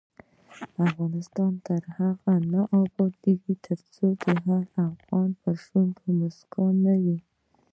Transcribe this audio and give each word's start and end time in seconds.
افغانستان 0.85 1.51
تر 1.67 1.81
هغو 1.97 2.33
نه 2.51 2.61
ابادیږي، 2.81 3.53
ترڅو 3.65 4.05
د 4.23 4.25
هر 4.45 4.63
افغان 4.89 5.29
پر 5.41 5.55
شونډو 5.65 6.07
مسکا 6.19 6.65
نه 6.83 6.93
وي. 7.03 7.17